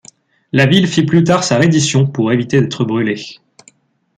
La 0.51 0.65
ville 0.65 0.87
fit 0.87 1.03
plus 1.05 1.23
tard 1.23 1.43
sa 1.43 1.59
reddition 1.59 2.07
pour 2.07 2.31
éviter 2.31 2.59
d'être 2.59 2.83
brulée. 2.85 3.23